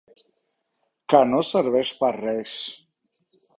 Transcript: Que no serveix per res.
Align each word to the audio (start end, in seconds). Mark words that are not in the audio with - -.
Que 1.13 1.19
no 1.33 1.43
serveix 1.51 1.93
per 2.01 2.11
res. 2.17 2.57